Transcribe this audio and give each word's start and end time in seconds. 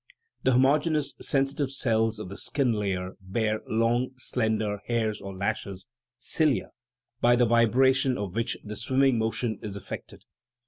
The 0.41 0.53
homoge 0.53 0.85
neous 0.91 1.13
sensitive 1.23 1.69
cells 1.69 2.17
of 2.17 2.27
the 2.29 2.35
skin 2.35 2.73
layer 2.73 3.11
bear 3.21 3.61
long, 3.67 4.13
slender 4.17 4.79
hairs 4.87 5.21
or 5.21 5.37
lashes 5.37 5.85
(cilia), 6.17 6.71
by 7.19 7.35
the 7.35 7.45
vibration 7.45 8.17
of 8.17 8.33
which 8.35 8.53
the 8.53 8.59
THE 8.63 8.63
RIDDLE 8.63 8.63
OF 8.63 8.63
THE 8.63 8.63
UNIVERSE 8.63 8.83
swimming 8.83 9.19
motion 9.19 9.59
is 9.61 9.75
effected. 9.75 10.23